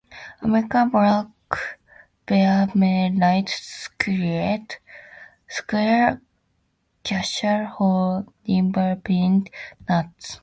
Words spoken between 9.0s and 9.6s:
pine